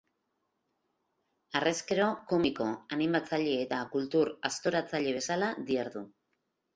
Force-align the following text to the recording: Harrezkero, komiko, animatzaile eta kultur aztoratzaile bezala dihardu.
Harrezkero, 1.57 2.07
komiko, 2.31 2.69
animatzaile 2.97 3.53
eta 3.65 3.81
kultur 3.97 4.31
aztoratzaile 4.51 5.13
bezala 5.19 5.51
dihardu. 5.69 6.03